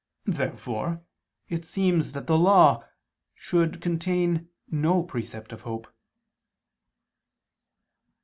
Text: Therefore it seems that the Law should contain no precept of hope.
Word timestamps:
Therefore 0.25 1.03
it 1.47 1.63
seems 1.63 2.13
that 2.13 2.25
the 2.25 2.35
Law 2.35 2.83
should 3.35 3.81
contain 3.81 4.49
no 4.67 5.03
precept 5.03 5.51
of 5.53 5.61
hope. 5.61 5.93